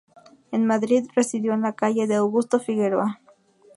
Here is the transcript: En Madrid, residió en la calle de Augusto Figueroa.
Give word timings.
En 0.51 0.65
Madrid, 0.65 1.09
residió 1.15 1.53
en 1.53 1.61
la 1.61 1.75
calle 1.75 2.07
de 2.07 2.15
Augusto 2.15 2.59
Figueroa. 2.59 3.21